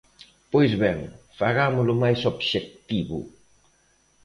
[0.51, 0.99] Pois ben,
[1.39, 3.19] fagámolo máis obxectivo.